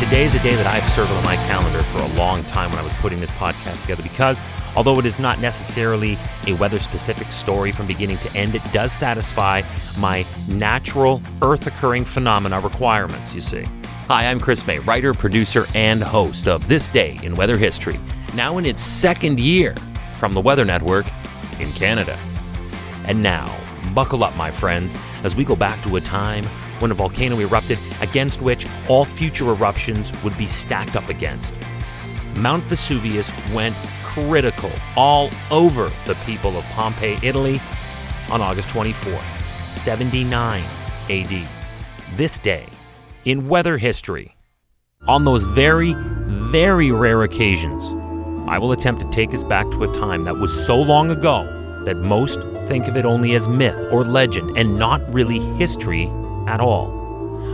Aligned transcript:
Today 0.00 0.24
is 0.24 0.34
a 0.34 0.42
day 0.42 0.56
that 0.56 0.66
I've 0.66 0.84
circled 0.88 1.16
on 1.16 1.24
my 1.24 1.36
calendar 1.36 1.80
for 1.84 2.02
a 2.02 2.08
long 2.18 2.42
time 2.44 2.68
when 2.70 2.80
I 2.80 2.82
was 2.82 2.92
putting 2.94 3.20
this 3.20 3.30
podcast 3.30 3.80
together 3.82 4.02
because 4.02 4.40
although 4.74 4.98
it 4.98 5.06
is 5.06 5.20
not 5.20 5.38
necessarily 5.40 6.18
a 6.48 6.54
weather 6.54 6.80
specific 6.80 7.28
story 7.28 7.70
from 7.70 7.86
beginning 7.86 8.18
to 8.18 8.36
end, 8.36 8.56
it 8.56 8.62
does 8.72 8.92
satisfy 8.92 9.62
my 9.96 10.26
natural 10.48 11.22
earth 11.42 11.68
occurring 11.68 12.04
phenomena 12.04 12.58
requirements, 12.58 13.36
you 13.36 13.40
see. 13.40 13.64
Hi, 14.08 14.28
I'm 14.28 14.40
Chris 14.40 14.66
May, 14.66 14.80
writer, 14.80 15.14
producer, 15.14 15.64
and 15.76 16.02
host 16.02 16.48
of 16.48 16.66
This 16.66 16.88
Day 16.88 17.20
in 17.22 17.36
Weather 17.36 17.56
History, 17.56 17.98
now 18.34 18.58
in 18.58 18.66
its 18.66 18.82
second 18.82 19.38
year 19.38 19.76
from 20.14 20.34
the 20.34 20.40
Weather 20.40 20.64
Network 20.64 21.06
in 21.60 21.70
Canada. 21.72 22.18
And 23.06 23.22
now, 23.22 23.46
buckle 23.94 24.24
up, 24.24 24.36
my 24.36 24.50
friends, 24.50 24.96
as 25.22 25.36
we 25.36 25.44
go 25.44 25.54
back 25.54 25.80
to 25.84 25.94
a 25.94 26.00
time 26.00 26.44
when 26.84 26.90
a 26.90 26.94
volcano 26.94 27.40
erupted 27.40 27.78
against 28.02 28.42
which 28.42 28.66
all 28.90 29.06
future 29.06 29.48
eruptions 29.48 30.12
would 30.22 30.36
be 30.36 30.46
stacked 30.46 30.96
up 30.96 31.08
against. 31.08 31.50
Mount 32.40 32.62
Vesuvius 32.64 33.32
went 33.54 33.74
critical 34.02 34.70
all 34.94 35.30
over 35.50 35.90
the 36.04 36.14
people 36.26 36.58
of 36.58 36.64
Pompeii, 36.72 37.16
Italy 37.22 37.58
on 38.30 38.42
August 38.42 38.68
24, 38.68 39.18
79 39.70 40.62
AD. 41.08 41.48
This 42.16 42.38
day 42.38 42.66
in 43.24 43.48
weather 43.48 43.78
history. 43.78 44.36
On 45.08 45.24
those 45.24 45.44
very, 45.44 45.94
very 46.50 46.92
rare 46.92 47.22
occasions, 47.22 47.82
I 48.46 48.58
will 48.58 48.72
attempt 48.72 49.00
to 49.00 49.08
take 49.08 49.32
us 49.32 49.42
back 49.42 49.70
to 49.70 49.84
a 49.84 49.98
time 49.98 50.24
that 50.24 50.36
was 50.36 50.66
so 50.66 50.78
long 50.82 51.10
ago 51.10 51.44
that 51.86 51.96
most 51.96 52.38
think 52.68 52.88
of 52.88 52.98
it 52.98 53.06
only 53.06 53.34
as 53.34 53.48
myth 53.48 53.88
or 53.90 54.04
legend 54.04 54.58
and 54.58 54.76
not 54.78 55.00
really 55.10 55.38
history 55.56 56.10
at 56.46 56.60
all. 56.60 57.04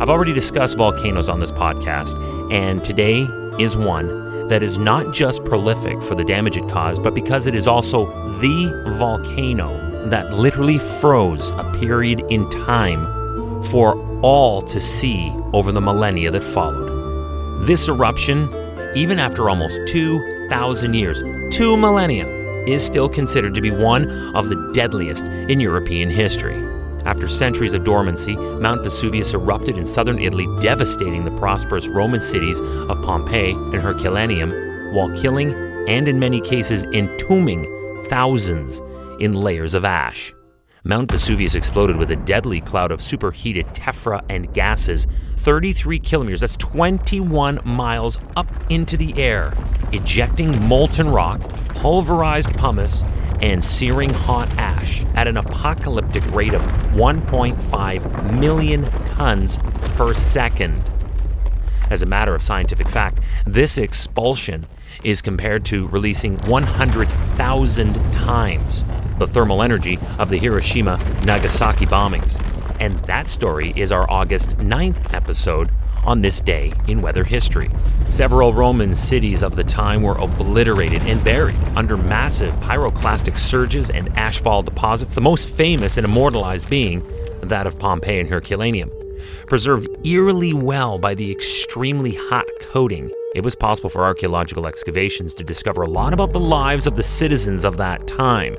I've 0.00 0.10
already 0.10 0.32
discussed 0.32 0.76
volcanoes 0.76 1.28
on 1.28 1.40
this 1.40 1.52
podcast, 1.52 2.14
and 2.52 2.82
today 2.84 3.22
is 3.58 3.76
one 3.76 4.48
that 4.48 4.62
is 4.62 4.76
not 4.76 5.14
just 5.14 5.44
prolific 5.44 6.02
for 6.02 6.14
the 6.14 6.24
damage 6.24 6.56
it 6.56 6.68
caused, 6.68 7.02
but 7.02 7.14
because 7.14 7.46
it 7.46 7.54
is 7.54 7.66
also 7.66 8.06
the 8.38 8.94
volcano 8.98 9.66
that 10.08 10.32
literally 10.32 10.78
froze 10.78 11.50
a 11.50 11.76
period 11.78 12.24
in 12.28 12.48
time 12.50 13.62
for 13.64 13.96
all 14.22 14.62
to 14.62 14.80
see 14.80 15.30
over 15.52 15.72
the 15.72 15.80
millennia 15.80 16.30
that 16.30 16.42
followed. 16.42 17.66
This 17.66 17.88
eruption, 17.88 18.50
even 18.96 19.18
after 19.18 19.48
almost 19.48 19.78
2,000 19.88 20.94
years, 20.94 21.22
two 21.54 21.76
millennia, 21.76 22.26
is 22.66 22.84
still 22.84 23.08
considered 23.08 23.54
to 23.54 23.60
be 23.60 23.70
one 23.70 24.10
of 24.34 24.48
the 24.48 24.72
deadliest 24.74 25.24
in 25.24 25.60
European 25.60 26.10
history. 26.10 26.71
After 27.04 27.26
centuries 27.26 27.74
of 27.74 27.84
dormancy, 27.84 28.36
Mount 28.36 28.84
Vesuvius 28.84 29.34
erupted 29.34 29.76
in 29.76 29.84
southern 29.84 30.20
Italy, 30.20 30.46
devastating 30.60 31.24
the 31.24 31.32
prosperous 31.32 31.88
Roman 31.88 32.20
cities 32.20 32.60
of 32.60 33.02
Pompeii 33.02 33.52
and 33.52 33.76
Herculaneum, 33.76 34.50
while 34.94 35.10
killing 35.20 35.52
and, 35.88 36.06
in 36.06 36.20
many 36.20 36.40
cases, 36.40 36.84
entombing 36.84 37.66
thousands 38.08 38.80
in 39.18 39.34
layers 39.34 39.74
of 39.74 39.84
ash. 39.84 40.32
Mount 40.84 41.10
Vesuvius 41.10 41.54
exploded 41.54 41.96
with 41.96 42.10
a 42.10 42.16
deadly 42.16 42.60
cloud 42.60 42.92
of 42.92 43.00
superheated 43.00 43.66
tephra 43.68 44.24
and 44.28 44.52
gases 44.52 45.06
33 45.36 45.98
kilometers, 45.98 46.40
that's 46.40 46.56
21 46.56 47.60
miles 47.64 48.18
up 48.36 48.48
into 48.70 48.96
the 48.96 49.20
air, 49.20 49.52
ejecting 49.92 50.68
molten 50.68 51.08
rock, 51.08 51.40
pulverized 51.74 52.56
pumice, 52.56 53.04
and 53.40 53.62
searing 53.62 54.10
hot 54.10 54.48
ash 54.56 54.71
at 55.14 55.28
an 55.28 55.36
apocalyptic 55.36 56.24
rate 56.34 56.54
of 56.54 56.62
1.5 56.92 58.40
million 58.40 58.84
tons 59.04 59.58
per 59.96 60.14
second. 60.14 60.82
As 61.90 62.02
a 62.02 62.06
matter 62.06 62.34
of 62.34 62.42
scientific 62.42 62.88
fact, 62.88 63.20
this 63.44 63.76
expulsion 63.76 64.66
is 65.04 65.20
compared 65.20 65.64
to 65.66 65.88
releasing 65.88 66.38
100,000 66.46 67.94
times 68.12 68.84
the 69.18 69.26
thermal 69.26 69.62
energy 69.62 69.98
of 70.18 70.30
the 70.30 70.38
Hiroshima 70.38 70.98
Nagasaki 71.24 71.86
bombings. 71.86 72.40
And 72.80 72.98
that 73.00 73.28
story 73.28 73.72
is 73.76 73.92
our 73.92 74.10
August 74.10 74.50
9th 74.58 75.12
episode 75.14 75.70
on 76.04 76.20
this 76.20 76.40
day 76.40 76.72
in 76.88 77.00
weather 77.00 77.24
history. 77.24 77.70
Several 78.10 78.52
Roman 78.52 78.94
cities 78.94 79.42
of 79.42 79.56
the 79.56 79.64
time 79.64 80.02
were 80.02 80.16
obliterated 80.16 81.02
and 81.02 81.22
buried 81.24 81.56
under 81.76 81.96
massive 81.96 82.54
pyroclastic 82.56 83.38
surges 83.38 83.90
and 83.90 84.08
ashfall 84.14 84.64
deposits, 84.64 85.14
the 85.14 85.20
most 85.20 85.48
famous 85.48 85.96
and 85.96 86.04
immortalized 86.04 86.68
being 86.68 87.02
that 87.42 87.66
of 87.66 87.78
Pompeii 87.78 88.20
and 88.20 88.28
Herculaneum. 88.28 88.90
Preserved 89.46 89.88
eerily 90.04 90.52
well 90.52 90.98
by 90.98 91.14
the 91.14 91.30
extremely 91.30 92.14
hot 92.14 92.46
coating, 92.60 93.10
it 93.34 93.42
was 93.44 93.54
possible 93.54 93.88
for 93.88 94.04
archaeological 94.04 94.66
excavations 94.66 95.34
to 95.34 95.44
discover 95.44 95.82
a 95.82 95.88
lot 95.88 96.12
about 96.12 96.32
the 96.32 96.40
lives 96.40 96.86
of 96.86 96.96
the 96.96 97.02
citizens 97.02 97.64
of 97.64 97.76
that 97.76 98.06
time. 98.06 98.56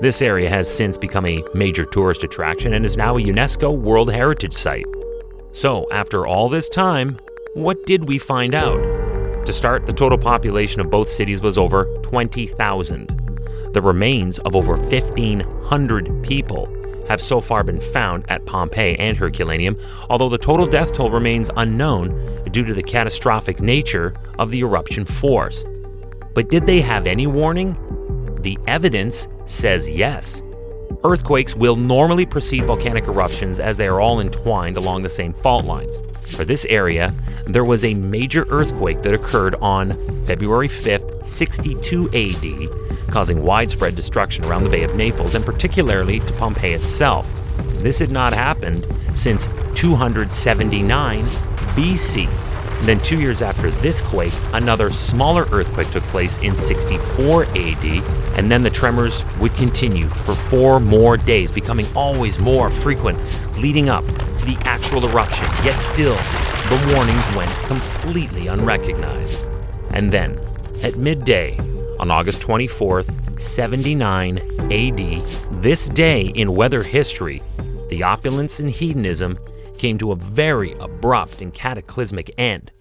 This 0.00 0.20
area 0.20 0.50
has 0.50 0.72
since 0.72 0.98
become 0.98 1.24
a 1.24 1.42
major 1.54 1.84
tourist 1.84 2.24
attraction 2.24 2.74
and 2.74 2.84
is 2.84 2.96
now 2.96 3.16
a 3.16 3.22
UNESCO 3.22 3.78
World 3.78 4.12
Heritage 4.12 4.52
Site. 4.52 4.86
So, 5.56 5.86
after 5.90 6.26
all 6.26 6.50
this 6.50 6.68
time, 6.68 7.16
what 7.54 7.86
did 7.86 8.06
we 8.06 8.18
find 8.18 8.54
out? 8.54 8.76
To 9.46 9.52
start, 9.54 9.86
the 9.86 9.92
total 9.94 10.18
population 10.18 10.82
of 10.82 10.90
both 10.90 11.08
cities 11.08 11.40
was 11.40 11.56
over 11.56 11.86
20,000. 12.02 13.70
The 13.72 13.80
remains 13.80 14.38
of 14.40 14.54
over 14.54 14.76
1,500 14.76 16.22
people 16.22 16.68
have 17.08 17.22
so 17.22 17.40
far 17.40 17.64
been 17.64 17.80
found 17.80 18.26
at 18.28 18.44
Pompeii 18.44 18.98
and 18.98 19.16
Herculaneum, 19.16 19.78
although 20.10 20.28
the 20.28 20.36
total 20.36 20.66
death 20.66 20.92
toll 20.92 21.10
remains 21.10 21.50
unknown 21.56 22.44
due 22.50 22.66
to 22.66 22.74
the 22.74 22.82
catastrophic 22.82 23.58
nature 23.58 24.12
of 24.38 24.50
the 24.50 24.60
eruption 24.60 25.06
force. 25.06 25.64
But 26.34 26.50
did 26.50 26.66
they 26.66 26.82
have 26.82 27.06
any 27.06 27.26
warning? 27.26 27.78
The 28.42 28.58
evidence 28.66 29.26
says 29.46 29.88
yes. 29.88 30.42
Earthquakes 31.04 31.54
will 31.54 31.76
normally 31.76 32.26
precede 32.26 32.64
volcanic 32.64 33.04
eruptions 33.04 33.60
as 33.60 33.76
they 33.76 33.86
are 33.86 34.00
all 34.00 34.20
entwined 34.20 34.76
along 34.76 35.02
the 35.02 35.08
same 35.08 35.32
fault 35.32 35.64
lines. 35.64 36.00
For 36.28 36.44
this 36.44 36.66
area, 36.66 37.14
there 37.44 37.64
was 37.64 37.84
a 37.84 37.94
major 37.94 38.46
earthquake 38.50 39.02
that 39.02 39.14
occurred 39.14 39.54
on 39.56 39.96
February 40.26 40.68
5th, 40.68 41.24
62 41.24 42.08
AD, 42.12 43.08
causing 43.10 43.42
widespread 43.42 43.94
destruction 43.94 44.44
around 44.44 44.64
the 44.64 44.70
Bay 44.70 44.82
of 44.82 44.96
Naples 44.96 45.34
and 45.34 45.44
particularly 45.44 46.20
to 46.20 46.32
Pompeii 46.32 46.72
itself. 46.72 47.30
This 47.82 47.98
had 47.98 48.10
not 48.10 48.32
happened 48.32 48.86
since 49.14 49.46
279 49.74 51.24
BC. 51.76 52.45
Then, 52.82 53.00
two 53.00 53.20
years 53.20 53.42
after 53.42 53.70
this 53.70 54.00
quake, 54.00 54.32
another 54.52 54.90
smaller 54.90 55.46
earthquake 55.50 55.90
took 55.90 56.02
place 56.04 56.38
in 56.38 56.54
64 56.54 57.44
AD, 57.44 57.84
and 58.36 58.50
then 58.50 58.62
the 58.62 58.70
tremors 58.70 59.24
would 59.40 59.52
continue 59.54 60.08
for 60.08 60.34
four 60.34 60.78
more 60.78 61.16
days, 61.16 61.50
becoming 61.50 61.86
always 61.96 62.38
more 62.38 62.70
frequent, 62.70 63.18
leading 63.58 63.88
up 63.88 64.04
to 64.04 64.44
the 64.44 64.56
actual 64.60 65.08
eruption. 65.08 65.46
Yet 65.64 65.78
still, 65.78 66.16
the 66.68 66.92
warnings 66.94 67.24
went 67.34 67.50
completely 67.66 68.46
unrecognized. 68.48 69.48
And 69.90 70.12
then, 70.12 70.38
at 70.82 70.96
midday, 70.96 71.58
on 71.98 72.10
August 72.10 72.40
24th, 72.42 73.40
79 73.40 74.38
AD, 74.70 75.62
this 75.62 75.88
day 75.88 76.26
in 76.26 76.54
weather 76.54 76.82
history, 76.82 77.42
the 77.88 78.02
opulence 78.02 78.60
and 78.60 78.70
hedonism 78.70 79.38
came 79.76 79.98
to 79.98 80.12
a 80.12 80.16
very 80.16 80.72
abrupt 80.80 81.40
and 81.40 81.52
cataclysmic 81.52 82.34
end 82.36 82.72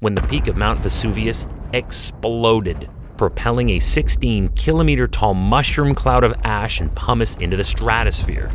when 0.00 0.14
the 0.14 0.22
peak 0.22 0.46
of 0.46 0.56
Mount 0.56 0.80
Vesuvius 0.80 1.46
exploded, 1.72 2.90
propelling 3.16 3.70
a 3.70 3.78
16 3.78 4.48
kilometer 4.48 5.06
tall 5.06 5.32
mushroom 5.32 5.94
cloud 5.94 6.24
of 6.24 6.34
ash 6.42 6.80
and 6.80 6.94
pumice 6.96 7.36
into 7.36 7.56
the 7.56 7.64
stratosphere. 7.64 8.50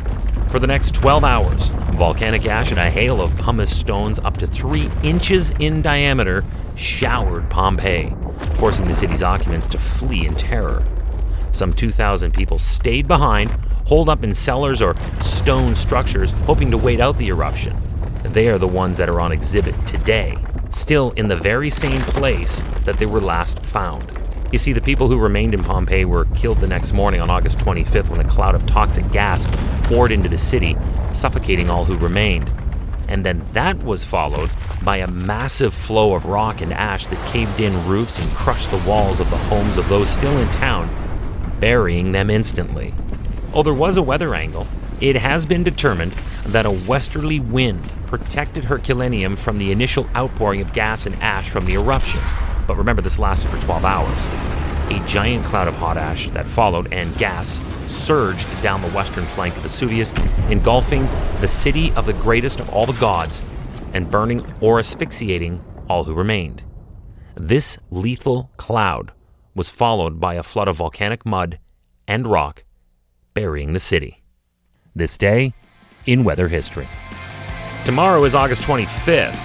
For 0.50 0.58
the 0.58 0.66
next 0.66 0.94
12 0.94 1.24
hours, 1.24 1.66
volcanic 1.94 2.44
ash 2.46 2.70
and 2.70 2.78
a 2.78 2.90
hail 2.90 3.20
of 3.20 3.36
pumice 3.38 3.74
stones 3.74 4.18
up 4.18 4.36
to 4.38 4.46
3 4.46 4.90
inches 5.02 5.52
in 5.52 5.80
diameter 5.80 6.44
showered 6.74 7.48
Pompeii, 7.48 8.14
forcing 8.56 8.86
the 8.86 8.94
city's 8.94 9.22
occupants 9.22 9.66
to 9.68 9.78
flee 9.78 10.26
in 10.26 10.34
terror. 10.34 10.84
Some 11.52 11.72
2,000 11.72 12.32
people 12.32 12.58
stayed 12.58 13.08
behind, 13.08 13.50
holed 13.86 14.10
up 14.10 14.22
in 14.22 14.34
cellars 14.34 14.82
or 14.82 14.94
stone 15.20 15.74
structures, 15.74 16.30
hoping 16.46 16.70
to 16.70 16.78
wait 16.78 17.00
out 17.00 17.16
the 17.16 17.28
eruption. 17.28 17.74
They 18.32 18.48
are 18.48 18.58
the 18.58 18.68
ones 18.68 18.98
that 18.98 19.08
are 19.08 19.20
on 19.20 19.32
exhibit 19.32 19.86
today, 19.86 20.36
still 20.70 21.12
in 21.12 21.28
the 21.28 21.36
very 21.36 21.70
same 21.70 22.02
place 22.02 22.62
that 22.84 22.98
they 22.98 23.06
were 23.06 23.20
last 23.20 23.58
found. 23.60 24.12
You 24.52 24.58
see, 24.58 24.72
the 24.72 24.80
people 24.80 25.08
who 25.08 25.18
remained 25.18 25.54
in 25.54 25.64
Pompeii 25.64 26.04
were 26.04 26.26
killed 26.26 26.60
the 26.60 26.66
next 26.66 26.92
morning 26.92 27.20
on 27.20 27.30
August 27.30 27.58
25th 27.58 28.08
when 28.08 28.20
a 28.20 28.28
cloud 28.28 28.54
of 28.54 28.66
toxic 28.66 29.10
gas 29.12 29.46
poured 29.84 30.12
into 30.12 30.28
the 30.28 30.38
city, 30.38 30.76
suffocating 31.12 31.70
all 31.70 31.86
who 31.86 31.96
remained. 31.96 32.52
And 33.08 33.24
then 33.24 33.46
that 33.54 33.82
was 33.82 34.04
followed 34.04 34.50
by 34.82 34.98
a 34.98 35.06
massive 35.06 35.72
flow 35.72 36.14
of 36.14 36.26
rock 36.26 36.60
and 36.60 36.72
ash 36.72 37.06
that 37.06 37.32
caved 37.32 37.60
in 37.60 37.86
roofs 37.86 38.22
and 38.22 38.30
crushed 38.34 38.70
the 38.70 38.82
walls 38.88 39.20
of 39.20 39.30
the 39.30 39.36
homes 39.36 39.78
of 39.78 39.88
those 39.88 40.10
still 40.10 40.36
in 40.38 40.48
town, 40.50 40.88
burying 41.60 42.12
them 42.12 42.28
instantly. 42.28 42.94
Oh, 43.54 43.62
there 43.62 43.74
was 43.74 43.96
a 43.96 44.02
weather 44.02 44.34
angle. 44.34 44.66
It 45.00 45.14
has 45.14 45.46
been 45.46 45.62
determined 45.62 46.14
that 46.46 46.66
a 46.66 46.72
westerly 46.72 47.38
wind 47.38 47.88
protected 48.06 48.64
Herculaneum 48.64 49.36
from 49.36 49.58
the 49.58 49.70
initial 49.70 50.08
outpouring 50.16 50.60
of 50.60 50.72
gas 50.72 51.06
and 51.06 51.14
ash 51.22 51.50
from 51.50 51.66
the 51.66 51.74
eruption. 51.74 52.20
But 52.66 52.76
remember, 52.76 53.00
this 53.00 53.18
lasted 53.18 53.48
for 53.48 53.60
12 53.64 53.84
hours. 53.84 54.18
A 54.90 55.06
giant 55.06 55.44
cloud 55.44 55.68
of 55.68 55.76
hot 55.76 55.96
ash 55.96 56.28
that 56.30 56.46
followed 56.46 56.92
and 56.92 57.16
gas 57.16 57.60
surged 57.86 58.46
down 58.60 58.82
the 58.82 58.88
western 58.88 59.24
flank 59.24 59.56
of 59.56 59.62
Vesuvius, 59.62 60.12
engulfing 60.50 61.06
the 61.40 61.48
city 61.48 61.92
of 61.92 62.06
the 62.06 62.12
greatest 62.14 62.58
of 62.58 62.68
all 62.70 62.86
the 62.86 62.98
gods 62.98 63.42
and 63.92 64.10
burning 64.10 64.44
or 64.60 64.80
asphyxiating 64.80 65.62
all 65.88 66.04
who 66.04 66.14
remained. 66.14 66.64
This 67.36 67.78
lethal 67.90 68.50
cloud 68.56 69.12
was 69.54 69.70
followed 69.70 70.18
by 70.18 70.34
a 70.34 70.42
flood 70.42 70.66
of 70.66 70.76
volcanic 70.78 71.24
mud 71.24 71.60
and 72.08 72.26
rock, 72.26 72.64
burying 73.34 73.74
the 73.74 73.80
city. 73.80 74.17
This 74.98 75.16
day 75.16 75.54
in 76.06 76.24
weather 76.24 76.48
history. 76.48 76.88
Tomorrow 77.84 78.24
is 78.24 78.34
August 78.34 78.62
25th. 78.62 79.38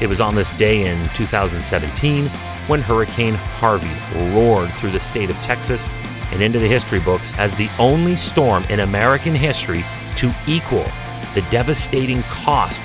It 0.00 0.06
was 0.06 0.20
on 0.20 0.36
this 0.36 0.56
day 0.56 0.86
in 0.86 1.08
2017 1.16 2.26
when 2.68 2.80
Hurricane 2.80 3.34
Harvey 3.34 3.90
roared 4.32 4.70
through 4.74 4.92
the 4.92 5.00
state 5.00 5.28
of 5.28 5.34
Texas 5.38 5.84
and 6.30 6.40
into 6.40 6.60
the 6.60 6.68
history 6.68 7.00
books 7.00 7.36
as 7.36 7.52
the 7.56 7.68
only 7.80 8.14
storm 8.14 8.62
in 8.70 8.78
American 8.78 9.34
history 9.34 9.84
to 10.18 10.30
equal 10.46 10.86
the 11.34 11.44
devastating 11.50 12.22
cost 12.30 12.80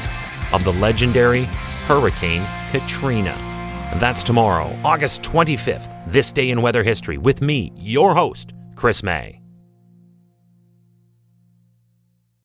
of 0.52 0.64
the 0.64 0.74
legendary 0.74 1.44
Hurricane 1.86 2.44
Katrina. 2.72 3.36
And 3.92 4.00
that's 4.00 4.24
tomorrow, 4.24 4.76
August 4.84 5.22
25th, 5.22 5.94
this 6.08 6.32
day 6.32 6.50
in 6.50 6.64
weather 6.64 6.82
history, 6.82 7.20
with 7.20 7.44
me, 7.44 7.72
your 7.76 8.16
host, 8.16 8.54
Chris 8.74 9.04
May. 9.04 9.40